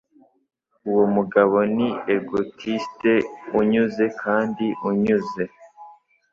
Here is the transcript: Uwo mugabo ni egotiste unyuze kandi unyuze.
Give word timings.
Uwo 0.89 1.03
mugabo 1.15 1.57
ni 1.75 1.89
egotiste 2.15 3.13
unyuze 3.59 4.05
kandi 4.21 4.65
unyuze. 4.89 5.43